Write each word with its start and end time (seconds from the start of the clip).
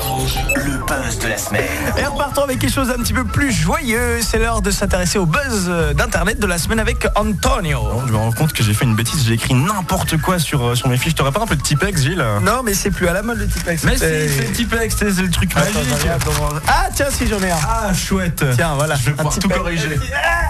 Rouge. 0.00 0.34
Le 0.54 0.78
buzz 0.86 1.18
de 1.18 1.28
la 1.28 1.36
semaine. 1.38 1.62
Et 1.98 2.04
repartons 2.04 2.42
avec 2.44 2.58
quelque 2.58 2.72
chose 2.72 2.90
un 2.90 3.02
petit 3.02 3.12
peu 3.12 3.24
plus 3.24 3.52
joyeux. 3.52 4.20
C'est 4.22 4.38
l'heure 4.38 4.62
de 4.62 4.70
s'intéresser 4.70 5.18
au 5.18 5.26
buzz 5.26 5.70
d'internet 5.96 6.38
de 6.38 6.46
la 6.46 6.58
semaine 6.58 6.78
avec 6.80 7.06
Antonio. 7.16 7.80
Je 8.06 8.12
me 8.12 8.16
rends 8.16 8.32
compte 8.32 8.52
que 8.52 8.62
j'ai 8.62 8.74
fait 8.74 8.84
une 8.84 8.94
bêtise, 8.94 9.24
j'ai 9.26 9.34
écrit 9.34 9.54
n'importe 9.54 10.16
quoi 10.20 10.38
sur, 10.38 10.62
euh, 10.64 10.74
sur 10.74 10.88
mes 10.88 10.96
fiches. 10.96 11.14
T'aurais 11.14 11.32
pas 11.32 11.42
un 11.42 11.46
peu 11.46 11.56
de 11.56 11.62
Tipex, 11.62 12.02
Gilles? 12.02 12.24
Non, 12.42 12.62
mais 12.64 12.74
c'est 12.74 12.90
plus 12.90 13.08
à 13.08 13.12
la 13.12 13.22
mode 13.22 13.38
le 13.38 13.48
Tipex. 13.48 13.84
Mais 13.84 13.92
si, 13.94 13.98
C'est- 13.98 14.48
le 14.48 14.52
Tipex, 14.52 14.94
c'est 14.98 15.10
c'est 15.12 15.22
le 15.22 15.30
truc 15.30 15.50
Attends, 15.56 15.64
magique. 15.80 16.62
Ah, 16.68 16.88
tiens, 16.94 17.06
si 17.10 17.26
j'en 17.26 17.40
ai 17.42 17.50
un. 17.50 17.56
Ah, 17.66 17.92
chouette. 17.94 18.44
Tiens, 18.54 18.74
voilà. 18.76 18.94
Je 18.96 19.06
vais 19.06 19.12
Un 19.12 19.14
pouvoir 19.16 19.38
tout 19.38 19.48
corriger. 19.48 19.98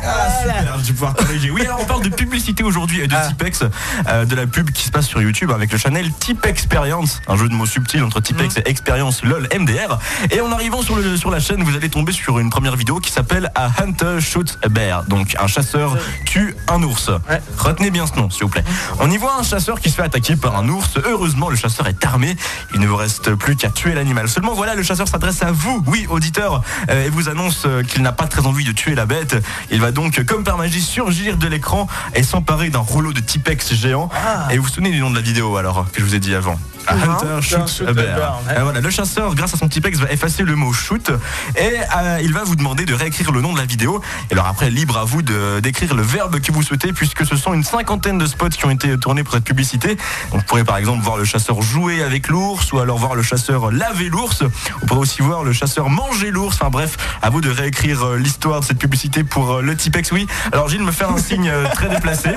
Ah, 0.05 0.29
Voilà. 0.45 0.59
super, 0.61 0.79
je 0.79 0.87
vais 0.87 0.93
pouvoir 0.93 1.15
corriger. 1.15 1.51
Oui, 1.51 1.63
alors 1.65 1.79
on 1.81 1.85
parle 1.85 2.03
de 2.03 2.09
publicité 2.11 2.63
aujourd'hui 2.63 3.01
et 3.01 3.07
de 3.07 3.15
Ah. 3.15 3.29
Tipex, 3.29 3.63
euh, 4.09 4.25
de 4.25 4.35
la 4.35 4.47
pub 4.47 4.71
qui 4.71 4.85
se 4.85 4.91
passe 4.91 5.07
sur 5.07 5.21
YouTube 5.23 5.51
avec 5.51 5.73
le 5.73 5.79
channel 5.79 6.11
Tip 6.21 6.45
Experience, 6.47 7.21
un 7.29 7.37
jeu 7.37 7.49
de 7.49 7.55
mots 7.55 7.67
subtil 7.67 8.03
entre 8.05 8.21
Tipex 8.21 8.57
et 8.59 8.63
Experience 8.69 9.22
LOL 9.23 9.49
MDR. 9.59 9.99
Et 10.31 10.41
en 10.41 10.53
arrivant 10.53 10.83
sur, 10.83 10.97
le, 10.97 11.17
sur 11.17 11.31
la 11.31 11.41
chaîne, 11.41 11.63
vous 11.63 11.77
allez 11.77 11.89
tomber 11.89 12.13
sur 12.13 12.39
une 12.39 12.51
première 12.51 12.77
vidéo 12.77 12.99
qui 12.99 13.11
s'appelle 13.11 13.51
A 13.55 13.71
Hunter 13.83 14.21
Shoot 14.21 14.59
a 14.63 14.69
Bear. 14.69 15.05
Donc 15.05 15.37
un 15.39 15.47
chasseur 15.47 15.97
tue 16.25 16.55
un 16.69 16.83
ours. 16.83 17.09
Ouais. 17.29 17.41
Retenez 17.59 17.91
bien 17.91 18.07
ce 18.07 18.15
nom, 18.15 18.31
s'il 18.31 18.45
vous 18.45 18.49
plaît. 18.49 18.65
On 19.01 19.11
y 19.11 19.17
voit 19.17 19.37
un 19.39 19.43
chasseur 19.43 19.81
qui 19.81 19.91
se 19.91 19.97
fait 19.97 20.03
attaquer 20.03 20.37
par 20.37 20.57
un 20.57 20.69
ours. 20.69 20.99
Heureusement, 21.05 21.49
le 21.49 21.57
chasseur 21.57 21.87
est 21.87 22.05
armé. 22.05 22.37
Il 22.75 22.81
ne 22.81 22.87
vous 22.87 22.97
reste 22.97 23.35
plus 23.35 23.57
qu'à 23.57 23.71
tuer 23.71 23.95
l'animal. 23.95 24.29
Seulement, 24.29 24.55
voilà, 24.55 24.75
le 24.75 24.83
chasseur 24.83 25.09
s'adresse 25.09 25.43
à 25.43 25.53
vous, 25.53 25.83
oui, 25.87 26.07
auditeur, 26.09 26.63
euh, 26.91 27.07
et 27.07 27.09
vous 27.09 27.29
annonce 27.29 27.63
euh, 27.67 27.83
qu'il 27.83 28.03
n'a 28.03 28.13
pas 28.13 28.27
très 28.27 28.47
envie 28.47 28.65
de 28.65 28.73
tuer 28.73 28.95
la 28.95 29.07
bête. 29.07 29.37
Il 29.71 29.81
va 29.81 29.93
donc, 29.93 30.25
comme 30.25 30.45
par 30.45 30.57
magie, 30.57 30.83
surgir 30.83 31.37
de 31.37 31.47
l'écran 31.47 31.87
et 32.15 32.23
s'emparer 32.23 32.71
d'un 32.71 32.81
rouleau 32.81 33.13
de 33.13 33.21
Tipex 33.21 33.75
géant. 33.75 34.09
Ah. 34.15 34.53
Et 34.53 34.59
vous 34.59 34.65
vous 34.65 34.69
souvenez 34.69 34.91
du 34.91 35.01
nom 35.01 35.11
de 35.11 35.17
la 35.17 35.23
vidéo 35.23 35.57
alors 35.57 35.87
que 35.93 36.01
je 36.01 36.05
vous 36.05 36.15
ai 36.15 36.21
dit 36.21 36.35
avant? 36.35 36.59
Hunter 36.89 37.41
shoot 37.43 37.69
Shoot 37.69 37.87
a 37.87 37.91
a 37.91 37.93
bear. 37.95 38.17
bear, 38.17 38.39
ouais. 38.49 38.55
Euh, 38.59 38.63
voilà, 38.65 38.81
le 38.81 38.91
chasseur, 38.91 39.35
grâce 39.35 39.55
à 39.55 39.57
son 39.57 39.69
Tipex, 39.69 39.99
va 39.99 40.11
effacer 40.11 40.43
le 40.43 40.57
mot 40.57 40.73
shoot 40.73 41.11
et 41.57 41.77
euh, 41.97 42.19
il 42.23 42.33
va 42.33 42.43
vous 42.45 42.57
demander 42.57 42.85
de 42.85 42.95
réécrire 42.95 43.33
le 43.33 43.41
nom 43.41 43.53
de 43.53 43.59
la 43.59 43.65
vidéo. 43.67 44.01
Et 44.31 44.33
alors 44.35 44.47
après, 44.47 44.71
libre 44.71 44.99
à 44.99 45.05
vous 45.05 45.23
de 45.23 45.61
d'écrire 45.61 45.95
le 45.95 46.03
verbe 46.03 46.41
que 46.41 46.53
vous 46.53 46.63
souhaitez, 46.63 46.93
puisque 46.93 47.25
ce 47.27 47.37
sont 47.37 47.55
une 47.55 47.65
cinquantaine 47.65 48.19
de 48.19 48.27
spots 48.27 48.49
qui 48.51 48.65
ont 48.67 48.71
été 48.71 48.99
tournés 48.99 49.23
pour 49.25 49.35
cette 49.35 49.45
publicité. 49.45 49.97
Vous 50.31 50.43
pourrez 50.43 50.65
par 50.65 50.77
exemple 50.77 51.03
voir 51.03 51.17
le 51.17 51.25
chasseur 51.25 51.63
jouer 51.63 52.03
avec 52.03 52.29
l'ours, 52.29 52.73
ou 52.73 52.79
alors 52.79 52.99
voir 52.99 53.15
le 53.15 53.23
chasseur 53.23 53.71
laver 53.71 54.09
l'ours. 54.09 54.43
Vous 54.43 54.87
pourrez 54.87 55.01
aussi 55.01 55.23
voir 55.23 55.45
le 55.45 55.53
chasseur 55.53 55.89
manger 55.91 56.31
l'ours. 56.31 56.57
Enfin 56.61 56.71
bref, 56.71 56.97
à 57.23 57.31
vous 57.31 57.41
de 57.41 57.51
réécrire 57.51 58.03
euh, 58.05 58.17
l'histoire 58.17 58.61
de 58.61 58.65
cette 58.65 58.79
publicité 58.79 59.25
pour 59.25 59.61
le 59.63 59.77
Tipex. 59.77 60.11
Oui. 60.13 60.27
Alors 60.53 60.69
Gilles 60.69 60.83
me 60.83 60.93
fait 60.93 61.05
un 61.05 61.19
signe 61.19 61.53
très 61.75 61.89
déplacé. 61.89 62.31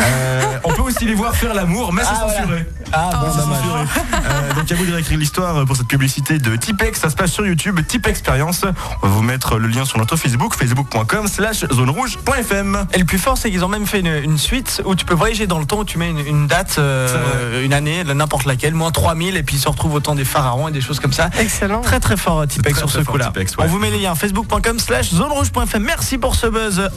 Euh, 0.00 0.58
on 0.64 0.72
peut 0.72 0.82
aussi 0.82 1.04
les 1.04 1.14
voir 1.14 1.34
faire 1.34 1.54
l'amour, 1.54 1.92
mais 1.92 2.02
c'est 2.02 2.08
Ah, 2.12 2.24
voilà. 2.24 2.38
censuré. 2.40 2.66
Ah, 2.92 3.10
bon, 3.12 3.26
C'est 3.32 3.40
dommage. 3.40 3.58
censuré. 3.58 3.84
Euh, 4.28 4.54
donc 4.54 4.70
à 4.70 4.74
vous 4.74 4.86
de 4.86 4.92
réécrire 4.92 5.18
l'histoire 5.18 5.64
pour 5.64 5.76
cette 5.76 5.88
publicité 5.88 6.38
de 6.38 6.56
Tipex. 6.56 7.00
Ça 7.00 7.10
se 7.10 7.16
passe 7.16 7.32
sur 7.32 7.46
YouTube, 7.46 7.78
Tip 7.86 8.06
Experience. 8.06 8.62
On 9.02 9.06
va 9.06 9.12
vous 9.14 9.22
mettre 9.22 9.58
le 9.58 9.68
lien 9.68 9.84
sur 9.84 9.98
notre 9.98 10.16
Facebook, 10.16 10.54
facebook.com 10.54 11.28
slash 11.28 11.64
zone 11.72 11.90
rouge.fm. 11.90 12.86
Et 12.92 12.98
le 12.98 13.04
plus 13.04 13.18
fort, 13.18 13.38
c'est 13.38 13.50
qu'ils 13.50 13.64
ont 13.64 13.68
même 13.68 13.86
fait 13.86 14.00
une, 14.00 14.06
une 14.24 14.38
suite 14.38 14.82
où 14.84 14.94
tu 14.94 15.04
peux 15.04 15.14
voyager 15.14 15.46
dans 15.46 15.58
le 15.58 15.64
temps, 15.66 15.78
où 15.80 15.84
tu 15.84 15.98
mets 15.98 16.10
une, 16.10 16.18
une 16.18 16.46
date, 16.46 16.76
euh, 16.78 17.64
une 17.64 17.72
année, 17.72 18.04
n'importe 18.04 18.44
laquelle, 18.44 18.74
moins 18.74 18.90
3000, 18.90 19.36
et 19.36 19.42
puis 19.42 19.56
ils 19.56 19.60
se 19.60 19.68
retrouvent 19.68 19.94
au 19.94 20.00
temps 20.00 20.14
des 20.14 20.24
pharaons 20.24 20.68
et 20.68 20.72
des 20.72 20.80
choses 20.80 21.00
comme 21.00 21.12
ça. 21.12 21.30
Excellent. 21.38 21.80
Très 21.80 22.00
très 22.00 22.16
fort 22.16 22.46
Tipex 22.46 22.78
Très, 22.78 22.80
sur 22.80 22.90
très 22.90 23.00
ce 23.00 23.04
coup-là. 23.04 23.26
Tipex, 23.26 23.56
ouais. 23.56 23.64
On 23.64 23.68
vous 23.68 23.78
met 23.78 23.90
les 23.90 23.98
liens 23.98 24.14
facebook.com 24.14 24.78
slash 24.78 25.10
zone 25.10 25.30
rouge.fm. 25.32 25.82
Merci 25.82 26.18
pour 26.18 26.34
ce 26.34 26.46
buzz. 26.46 26.90